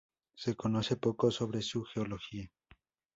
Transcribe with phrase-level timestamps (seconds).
[0.35, 2.49] Se conoce poco sobre su geología.